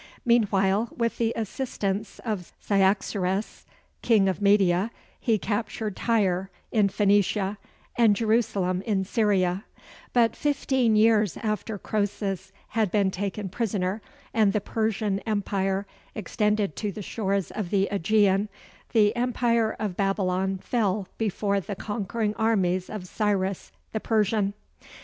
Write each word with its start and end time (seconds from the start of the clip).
Meanwhile, 0.25 0.89
with 0.97 1.19
the 1.19 1.31
assistance 1.35 2.17
of 2.25 2.53
Cyaxares, 2.59 3.65
King 4.01 4.27
of 4.27 4.41
Media, 4.41 4.89
he 5.19 5.37
captured 5.37 5.95
Tyre, 5.95 6.49
in 6.71 6.89
Phoenicia, 6.89 7.59
and 7.95 8.15
Jerusalem, 8.15 8.81
in 8.87 9.03
Syria; 9.05 9.63
but 10.11 10.35
fifteen 10.35 10.95
years 10.95 11.37
after 11.37 11.77
Croesus 11.77 12.51
had 12.69 12.89
been 12.89 13.11
taken 13.11 13.47
prisoner 13.47 14.01
and 14.33 14.53
the 14.53 14.59
Persian 14.61 15.19
Empire 15.27 15.85
extended 16.15 16.75
to 16.77 16.91
the 16.91 17.03
shores 17.03 17.51
of 17.51 17.69
the 17.69 17.87
Ægean, 17.91 18.47
the 18.93 19.15
Empire 19.15 19.75
of 19.77 19.95
Babylon 19.95 20.57
fell 20.57 21.09
before 21.19 21.59
the 21.59 21.75
conquering 21.75 22.33
armies 22.37 22.89
of 22.89 23.05
Cyrus, 23.05 23.71
the 23.91 23.99
Persian. 23.99 24.55